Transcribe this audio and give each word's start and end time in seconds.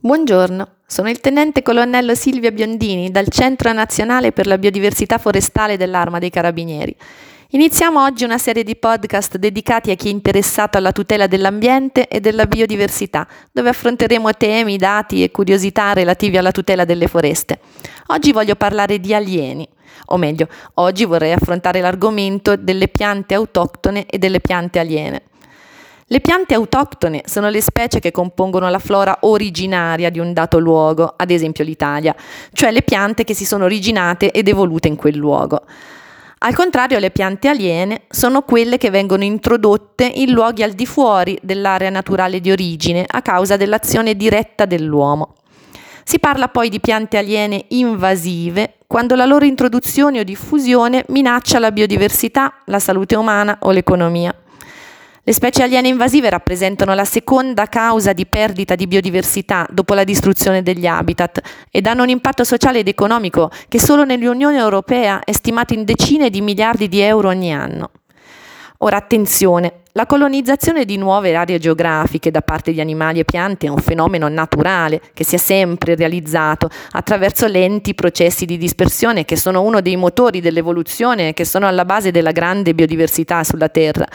Buongiorno, 0.00 0.74
sono 0.86 1.10
il 1.10 1.18
tenente 1.18 1.60
colonnello 1.60 2.14
Silvia 2.14 2.52
Biondini 2.52 3.10
dal 3.10 3.26
Centro 3.30 3.72
Nazionale 3.72 4.30
per 4.30 4.46
la 4.46 4.56
Biodiversità 4.56 5.18
Forestale 5.18 5.76
dell'Arma 5.76 6.20
dei 6.20 6.30
Carabinieri. 6.30 6.94
Iniziamo 7.48 8.04
oggi 8.04 8.22
una 8.22 8.38
serie 8.38 8.62
di 8.62 8.76
podcast 8.76 9.38
dedicati 9.38 9.90
a 9.90 9.96
chi 9.96 10.06
è 10.06 10.12
interessato 10.12 10.78
alla 10.78 10.92
tutela 10.92 11.26
dell'ambiente 11.26 12.06
e 12.06 12.20
della 12.20 12.46
biodiversità, 12.46 13.26
dove 13.50 13.70
affronteremo 13.70 14.32
temi, 14.34 14.76
dati 14.76 15.24
e 15.24 15.32
curiosità 15.32 15.92
relativi 15.94 16.36
alla 16.36 16.52
tutela 16.52 16.84
delle 16.84 17.08
foreste. 17.08 17.58
Oggi 18.06 18.30
voglio 18.30 18.54
parlare 18.54 19.00
di 19.00 19.12
alieni, 19.12 19.68
o 20.06 20.16
meglio, 20.16 20.46
oggi 20.74 21.06
vorrei 21.06 21.32
affrontare 21.32 21.80
l'argomento 21.80 22.54
delle 22.54 22.86
piante 22.86 23.34
autoctone 23.34 24.06
e 24.06 24.18
delle 24.18 24.38
piante 24.38 24.78
aliene. 24.78 25.22
Le 26.10 26.20
piante 26.20 26.54
autoctone 26.54 27.20
sono 27.26 27.50
le 27.50 27.60
specie 27.60 28.00
che 28.00 28.12
compongono 28.12 28.70
la 28.70 28.78
flora 28.78 29.18
originaria 29.20 30.08
di 30.08 30.18
un 30.18 30.32
dato 30.32 30.58
luogo, 30.58 31.12
ad 31.14 31.30
esempio 31.30 31.64
l'Italia, 31.64 32.16
cioè 32.54 32.70
le 32.70 32.80
piante 32.80 33.24
che 33.24 33.34
si 33.34 33.44
sono 33.44 33.66
originate 33.66 34.30
ed 34.30 34.48
evolute 34.48 34.88
in 34.88 34.96
quel 34.96 35.16
luogo. 35.16 35.60
Al 36.38 36.54
contrario, 36.54 36.98
le 36.98 37.10
piante 37.10 37.48
aliene 37.48 38.04
sono 38.08 38.40
quelle 38.40 38.78
che 38.78 38.88
vengono 38.88 39.22
introdotte 39.22 40.04
in 40.06 40.30
luoghi 40.30 40.62
al 40.62 40.72
di 40.72 40.86
fuori 40.86 41.38
dell'area 41.42 41.90
naturale 41.90 42.40
di 42.40 42.50
origine 42.50 43.04
a 43.06 43.20
causa 43.20 43.58
dell'azione 43.58 44.14
diretta 44.14 44.64
dell'uomo. 44.64 45.34
Si 46.04 46.18
parla 46.18 46.48
poi 46.48 46.70
di 46.70 46.80
piante 46.80 47.18
aliene 47.18 47.66
invasive 47.68 48.76
quando 48.86 49.14
la 49.14 49.26
loro 49.26 49.44
introduzione 49.44 50.20
o 50.20 50.22
diffusione 50.22 51.04
minaccia 51.08 51.58
la 51.58 51.70
biodiversità, 51.70 52.62
la 52.64 52.78
salute 52.78 53.14
umana 53.14 53.58
o 53.60 53.72
l'economia. 53.72 54.34
Le 55.28 55.34
specie 55.34 55.62
aliene 55.62 55.88
invasive 55.88 56.30
rappresentano 56.30 56.94
la 56.94 57.04
seconda 57.04 57.66
causa 57.66 58.14
di 58.14 58.24
perdita 58.24 58.74
di 58.74 58.86
biodiversità 58.86 59.66
dopo 59.70 59.92
la 59.92 60.02
distruzione 60.02 60.62
degli 60.62 60.86
habitat 60.86 61.40
ed 61.70 61.86
hanno 61.86 62.02
un 62.04 62.08
impatto 62.08 62.44
sociale 62.44 62.78
ed 62.78 62.88
economico 62.88 63.50
che 63.68 63.78
solo 63.78 64.06
nell'Unione 64.06 64.56
Europea 64.56 65.20
è 65.22 65.32
stimato 65.32 65.74
in 65.74 65.84
decine 65.84 66.30
di 66.30 66.40
miliardi 66.40 66.88
di 66.88 67.00
euro 67.00 67.28
ogni 67.28 67.52
anno. 67.52 67.90
Ora 68.78 68.96
attenzione, 68.96 69.80
la 69.92 70.06
colonizzazione 70.06 70.86
di 70.86 70.96
nuove 70.96 71.34
aree 71.34 71.58
geografiche 71.58 72.30
da 72.30 72.40
parte 72.40 72.72
di 72.72 72.80
animali 72.80 73.18
e 73.18 73.26
piante 73.26 73.66
è 73.66 73.68
un 73.68 73.82
fenomeno 73.82 74.28
naturale 74.28 74.98
che 75.12 75.24
si 75.24 75.34
è 75.34 75.38
sempre 75.38 75.94
realizzato 75.94 76.70
attraverso 76.92 77.46
lenti 77.46 77.94
processi 77.94 78.46
di 78.46 78.56
dispersione 78.56 79.26
che 79.26 79.36
sono 79.36 79.60
uno 79.60 79.82
dei 79.82 79.96
motori 79.96 80.40
dell'evoluzione 80.40 81.28
e 81.28 81.34
che 81.34 81.44
sono 81.44 81.66
alla 81.66 81.84
base 81.84 82.12
della 82.12 82.32
grande 82.32 82.72
biodiversità 82.72 83.44
sulla 83.44 83.68
Terra. 83.68 84.06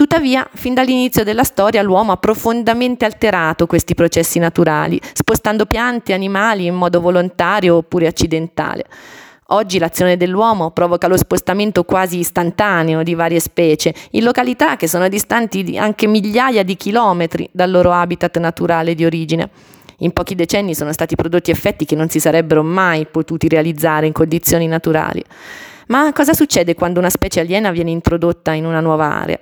Tuttavia, 0.00 0.48
fin 0.54 0.72
dall'inizio 0.72 1.24
della 1.24 1.44
storia 1.44 1.82
l'uomo 1.82 2.12
ha 2.12 2.16
profondamente 2.16 3.04
alterato 3.04 3.66
questi 3.66 3.94
processi 3.94 4.38
naturali, 4.38 4.98
spostando 5.12 5.66
piante 5.66 6.12
e 6.12 6.14
animali 6.14 6.64
in 6.64 6.74
modo 6.74 7.02
volontario 7.02 7.76
oppure 7.76 8.06
accidentale. 8.06 8.86
Oggi 9.48 9.78
l'azione 9.78 10.16
dell'uomo 10.16 10.70
provoca 10.70 11.06
lo 11.06 11.18
spostamento 11.18 11.84
quasi 11.84 12.18
istantaneo 12.18 13.02
di 13.02 13.12
varie 13.12 13.40
specie 13.40 13.94
in 14.12 14.24
località 14.24 14.76
che 14.76 14.88
sono 14.88 15.06
distanti 15.06 15.76
anche 15.76 16.06
migliaia 16.06 16.62
di 16.62 16.76
chilometri 16.76 17.46
dal 17.52 17.70
loro 17.70 17.92
habitat 17.92 18.38
naturale 18.38 18.94
di 18.94 19.04
origine. 19.04 19.50
In 19.98 20.12
pochi 20.12 20.34
decenni 20.34 20.74
sono 20.74 20.94
stati 20.94 21.14
prodotti 21.14 21.50
effetti 21.50 21.84
che 21.84 21.94
non 21.94 22.08
si 22.08 22.20
sarebbero 22.20 22.62
mai 22.62 23.04
potuti 23.04 23.48
realizzare 23.48 24.06
in 24.06 24.14
condizioni 24.14 24.66
naturali. 24.66 25.22
Ma 25.88 26.10
cosa 26.14 26.32
succede 26.32 26.74
quando 26.74 27.00
una 27.00 27.10
specie 27.10 27.40
aliena 27.40 27.70
viene 27.70 27.90
introdotta 27.90 28.52
in 28.52 28.64
una 28.64 28.80
nuova 28.80 29.12
area? 29.12 29.38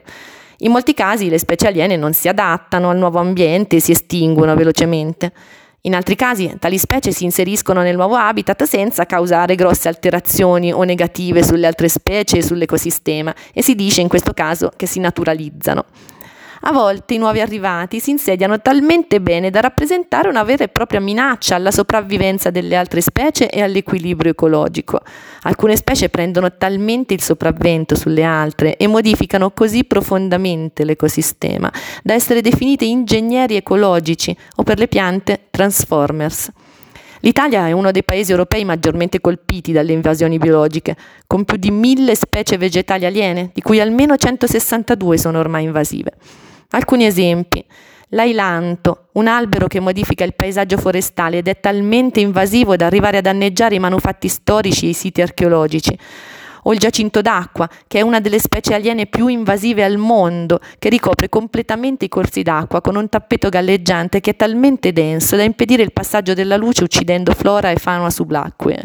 In 0.62 0.72
molti 0.72 0.92
casi 0.92 1.28
le 1.28 1.38
specie 1.38 1.68
aliene 1.68 1.96
non 1.96 2.12
si 2.12 2.26
adattano 2.26 2.90
al 2.90 2.98
nuovo 2.98 3.20
ambiente 3.20 3.76
e 3.76 3.80
si 3.80 3.92
estinguono 3.92 4.56
velocemente. 4.56 5.32
In 5.82 5.94
altri 5.94 6.16
casi 6.16 6.52
tali 6.58 6.78
specie 6.78 7.12
si 7.12 7.22
inseriscono 7.22 7.80
nel 7.82 7.94
nuovo 7.94 8.16
habitat 8.16 8.64
senza 8.64 9.06
causare 9.06 9.54
grosse 9.54 9.86
alterazioni 9.86 10.72
o 10.72 10.82
negative 10.82 11.44
sulle 11.44 11.68
altre 11.68 11.88
specie 11.88 12.38
e 12.38 12.42
sull'ecosistema 12.42 13.32
e 13.52 13.62
si 13.62 13.76
dice 13.76 14.00
in 14.00 14.08
questo 14.08 14.32
caso 14.32 14.72
che 14.74 14.86
si 14.86 14.98
naturalizzano. 14.98 15.84
A 16.62 16.72
volte 16.72 17.14
i 17.14 17.19
nuovi 17.19 17.41
arrivati 17.41 18.00
si 18.00 18.10
insediano 18.10 18.60
talmente 18.60 19.20
bene 19.20 19.48
da 19.48 19.60
rappresentare 19.60 20.28
una 20.28 20.42
vera 20.42 20.64
e 20.64 20.69
propria 20.69 21.00
minaccia 21.00 21.54
alla 21.54 21.70
sopravvivenza 21.70 22.50
delle 22.50 22.74
altre 22.74 23.00
specie 23.00 23.48
e 23.48 23.62
all'equilibrio 23.62 24.32
ecologico. 24.32 25.00
Alcune 25.42 25.76
specie 25.76 26.08
prendono 26.08 26.56
talmente 26.56 27.14
il 27.14 27.22
sopravvento 27.22 27.94
sulle 27.94 28.24
altre 28.24 28.76
e 28.76 28.88
modificano 28.88 29.52
così 29.52 29.84
profondamente 29.84 30.84
l'ecosistema 30.84 31.70
da 32.02 32.14
essere 32.14 32.41
definite 32.41 32.84
ingegneri 32.84 33.54
ecologici 33.54 34.36
o 34.56 34.64
per 34.64 34.78
le 34.78 34.88
piante 34.88 35.47
transformers. 35.50 36.50
L'Italia 37.20 37.68
è 37.68 37.72
uno 37.72 37.92
dei 37.92 38.04
paesi 38.04 38.32
europei 38.32 38.64
maggiormente 38.64 39.20
colpiti 39.20 39.72
dalle 39.72 39.92
invasioni 39.92 40.38
biologiche, 40.38 40.97
con 41.26 41.44
più 41.44 41.56
di 41.56 41.70
mille 41.70 42.14
specie 42.14 42.56
vegetali 42.58 43.06
aliene, 43.06 43.50
di 43.52 43.62
cui 43.62 43.80
almeno 43.80 44.16
162 44.16 45.18
sono 45.18 45.38
ormai 45.38 45.64
invasive. 45.64 46.12
Alcuni 46.70 47.06
esempi. 47.06 47.64
L'ailanto, 48.10 49.06
un 49.12 49.26
albero 49.26 49.66
che 49.68 49.80
modifica 49.80 50.24
il 50.24 50.34
paesaggio 50.34 50.76
forestale 50.76 51.38
ed 51.38 51.48
è 51.48 51.60
talmente 51.60 52.20
invasivo 52.20 52.76
da 52.76 52.84
arrivare 52.84 53.16
a 53.16 53.20
danneggiare 53.22 53.76
i 53.76 53.78
manufatti 53.78 54.28
storici 54.28 54.84
e 54.84 54.88
i 54.90 54.92
siti 54.92 55.22
archeologici. 55.22 55.98
O 56.64 56.72
il 56.74 56.78
giacinto 56.78 57.22
d'acqua, 57.22 57.66
che 57.86 58.00
è 58.00 58.02
una 58.02 58.20
delle 58.20 58.38
specie 58.38 58.74
aliene 58.74 59.06
più 59.06 59.28
invasive 59.28 59.82
al 59.82 59.96
mondo, 59.96 60.60
che 60.78 60.90
ricopre 60.90 61.30
completamente 61.30 62.04
i 62.04 62.10
corsi 62.10 62.42
d'acqua 62.42 62.82
con 62.82 62.96
un 62.96 63.08
tappeto 63.08 63.48
galleggiante 63.48 64.20
che 64.20 64.32
è 64.32 64.36
talmente 64.36 64.92
denso 64.92 65.36
da 65.36 65.44
impedire 65.44 65.82
il 65.82 65.94
passaggio 65.94 66.34
della 66.34 66.58
luce 66.58 66.84
uccidendo 66.84 67.32
flora 67.32 67.70
e 67.70 67.76
fauna 67.76 68.10
subacquee. 68.10 68.82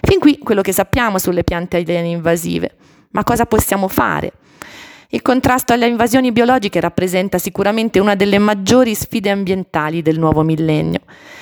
Fin 0.00 0.18
qui 0.18 0.36
quello 0.38 0.62
che 0.62 0.72
sappiamo 0.72 1.18
sulle 1.18 1.44
piante 1.44 1.76
aliene 1.76 2.08
invasive. 2.08 2.74
Ma 3.10 3.22
cosa 3.22 3.46
possiamo 3.46 3.86
fare? 3.86 4.32
Il 5.14 5.20
contrasto 5.20 5.74
alle 5.74 5.88
invasioni 5.88 6.32
biologiche 6.32 6.80
rappresenta 6.80 7.36
sicuramente 7.36 7.98
una 7.98 8.14
delle 8.14 8.38
maggiori 8.38 8.94
sfide 8.94 9.28
ambientali 9.28 10.00
del 10.00 10.18
nuovo 10.18 10.42
millennio. 10.42 11.00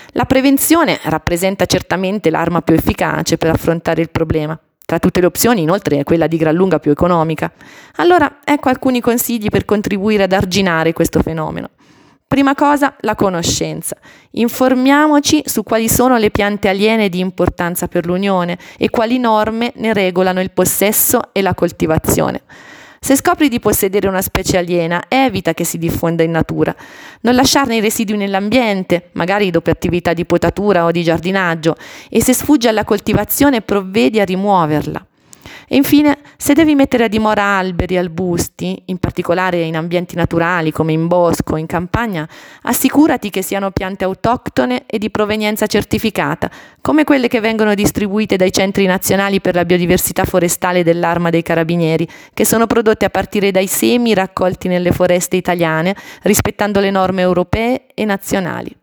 La 0.08 0.24
prevenzione 0.24 0.98
rappresenta 1.04 1.66
certamente 1.66 2.30
l'arma 2.30 2.62
più 2.62 2.74
efficace 2.74 3.38
per 3.38 3.50
affrontare 3.50 4.00
il 4.00 4.10
problema. 4.10 4.58
Tra 4.84 4.98
tutte 4.98 5.20
le 5.20 5.26
opzioni, 5.26 5.62
inoltre, 5.62 6.00
è 6.00 6.02
quella 6.02 6.26
di 6.26 6.36
gran 6.36 6.56
lunga 6.56 6.80
più 6.80 6.90
economica. 6.90 7.52
Allora, 7.98 8.38
ecco 8.42 8.70
alcuni 8.70 9.00
consigli 9.00 9.50
per 9.50 9.64
contribuire 9.64 10.24
ad 10.24 10.32
arginare 10.32 10.92
questo 10.92 11.22
fenomeno. 11.22 11.68
Prima 12.26 12.56
cosa, 12.56 12.96
la 13.02 13.14
conoscenza. 13.14 13.96
Informiamoci 14.32 15.42
su 15.44 15.62
quali 15.62 15.88
sono 15.88 16.16
le 16.16 16.32
piante 16.32 16.68
aliene 16.68 17.08
di 17.08 17.20
importanza 17.20 17.86
per 17.86 18.04
l'Unione 18.04 18.58
e 18.76 18.90
quali 18.90 19.18
norme 19.18 19.70
ne 19.76 19.92
regolano 19.92 20.40
il 20.40 20.50
possesso 20.50 21.32
e 21.32 21.40
la 21.40 21.54
coltivazione. 21.54 22.42
Se 23.02 23.16
scopri 23.16 23.48
di 23.48 23.60
possedere 23.60 24.08
una 24.08 24.20
specie 24.20 24.58
aliena, 24.58 25.06
evita 25.08 25.54
che 25.54 25.64
si 25.64 25.78
diffonda 25.78 26.22
in 26.22 26.30
natura. 26.30 26.76
Non 27.22 27.34
lasciarne 27.34 27.76
i 27.76 27.80
residui 27.80 28.18
nell'ambiente, 28.18 29.08
magari 29.12 29.50
dopo 29.50 29.70
attività 29.70 30.12
di 30.12 30.26
potatura 30.26 30.84
o 30.84 30.90
di 30.90 31.02
giardinaggio, 31.02 31.76
e 32.10 32.22
se 32.22 32.34
sfugge 32.34 32.68
alla 32.68 32.84
coltivazione 32.84 33.62
provvedi 33.62 34.20
a 34.20 34.24
rimuoverla. 34.24 35.04
E 35.72 35.76
infine, 35.76 36.18
se 36.36 36.52
devi 36.52 36.74
mettere 36.74 37.04
a 37.04 37.08
dimora 37.08 37.44
alberi, 37.44 37.96
arbusti, 37.96 38.82
in 38.86 38.98
particolare 38.98 39.60
in 39.60 39.76
ambienti 39.76 40.16
naturali 40.16 40.72
come 40.72 40.90
in 40.90 41.06
bosco 41.06 41.52
o 41.52 41.58
in 41.58 41.66
campagna, 41.66 42.28
assicurati 42.62 43.30
che 43.30 43.40
siano 43.40 43.70
piante 43.70 44.02
autoctone 44.02 44.82
e 44.86 44.98
di 44.98 45.10
provenienza 45.10 45.68
certificata, 45.68 46.50
come 46.80 47.04
quelle 47.04 47.28
che 47.28 47.38
vengono 47.38 47.74
distribuite 47.74 48.34
dai 48.34 48.50
centri 48.50 48.84
nazionali 48.86 49.40
per 49.40 49.54
la 49.54 49.64
biodiversità 49.64 50.24
forestale 50.24 50.82
dell'Arma 50.82 51.30
dei 51.30 51.44
Carabinieri, 51.44 52.08
che 52.34 52.44
sono 52.44 52.66
prodotte 52.66 53.04
a 53.04 53.10
partire 53.10 53.52
dai 53.52 53.68
semi 53.68 54.12
raccolti 54.12 54.66
nelle 54.66 54.90
foreste 54.90 55.36
italiane, 55.36 55.94
rispettando 56.22 56.80
le 56.80 56.90
norme 56.90 57.22
europee 57.22 57.86
e 57.94 58.04
nazionali. 58.04 58.76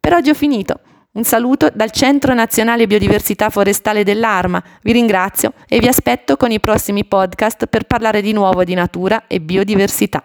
Per 0.00 0.14
oggi 0.14 0.30
ho 0.30 0.34
finito. 0.34 0.80
Un 1.18 1.24
saluto 1.24 1.68
dal 1.74 1.90
Centro 1.90 2.32
Nazionale 2.32 2.86
Biodiversità 2.86 3.50
Forestale 3.50 4.04
dell'Arma. 4.04 4.62
Vi 4.82 4.92
ringrazio 4.92 5.52
e 5.66 5.80
vi 5.80 5.88
aspetto 5.88 6.36
con 6.36 6.52
i 6.52 6.60
prossimi 6.60 7.04
podcast 7.04 7.66
per 7.66 7.86
parlare 7.86 8.22
di 8.22 8.32
nuovo 8.32 8.62
di 8.62 8.74
natura 8.74 9.24
e 9.26 9.40
biodiversità. 9.40 10.22